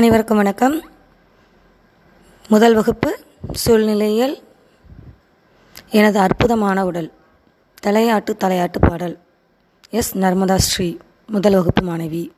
அனைவருக்கும் 0.00 0.36
வணக்கம். 0.36 0.82
முதல் 2.48 2.74
வகுப்பு 2.74 3.18
சூழ்நிலையில் 3.52 4.42
எனது 5.90 6.18
அற்புதமான 6.18 6.84
உடல் 6.84 7.12
தலையாட்டு 7.86 8.36
தலையாட்டு 8.44 8.88
பாடல் 8.88 9.18
எஸ். 9.90 10.18
நர்மதா 10.18 10.54
ஸ்ரீ 10.54 10.96
முதல் 11.26 11.52
வகுப்பு 11.52 11.82
மாணவி. 11.82 12.30